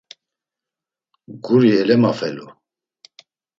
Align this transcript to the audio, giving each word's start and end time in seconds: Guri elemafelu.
Guri 1.43 1.71
elemafelu. 1.81 2.45